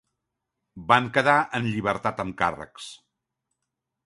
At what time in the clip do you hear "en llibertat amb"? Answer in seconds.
1.59-2.37